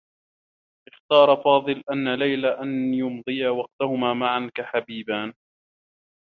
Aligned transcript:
اختارا 0.87 1.35
فاضل 1.43 1.81
أن 1.91 2.13
ليلى 2.13 2.47
أن 2.47 2.93
يمضيا 2.93 3.49
وقتهما 3.49 4.13
معا 4.13 4.51
كحبيبان. 4.55 5.33